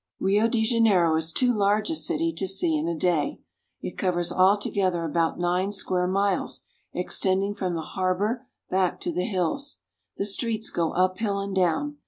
[0.19, 3.39] Rio de Janeiro is too large a city to see in a day.
[3.83, 9.25] It covers all together about nine square miles, extending from the harbor back to the
[9.25, 9.77] hills.
[10.17, 11.97] The streets go up hill and down.